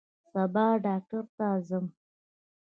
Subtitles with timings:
[0.31, 1.85] سبا ډاکټر ته ځم